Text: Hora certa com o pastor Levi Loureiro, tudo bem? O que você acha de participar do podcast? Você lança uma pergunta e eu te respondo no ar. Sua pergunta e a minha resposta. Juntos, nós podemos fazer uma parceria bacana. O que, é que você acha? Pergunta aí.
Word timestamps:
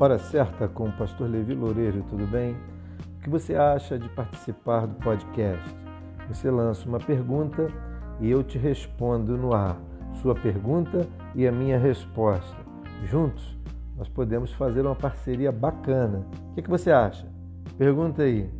Hora 0.00 0.18
certa 0.18 0.66
com 0.66 0.88
o 0.88 0.92
pastor 0.92 1.30
Levi 1.30 1.54
Loureiro, 1.54 2.04
tudo 2.10 2.26
bem? 2.26 2.56
O 3.16 3.20
que 3.22 3.30
você 3.30 3.54
acha 3.54 3.96
de 3.96 4.08
participar 4.08 4.88
do 4.88 4.96
podcast? 4.96 5.64
Você 6.28 6.50
lança 6.50 6.88
uma 6.88 6.98
pergunta 6.98 7.68
e 8.20 8.28
eu 8.28 8.42
te 8.42 8.58
respondo 8.58 9.36
no 9.36 9.54
ar. 9.54 9.78
Sua 10.20 10.34
pergunta 10.34 11.06
e 11.32 11.46
a 11.46 11.52
minha 11.52 11.78
resposta. 11.78 12.56
Juntos, 13.04 13.56
nós 13.96 14.08
podemos 14.08 14.52
fazer 14.54 14.80
uma 14.80 14.96
parceria 14.96 15.52
bacana. 15.52 16.26
O 16.50 16.54
que, 16.54 16.60
é 16.60 16.62
que 16.64 16.70
você 16.70 16.90
acha? 16.90 17.28
Pergunta 17.78 18.24
aí. 18.24 18.50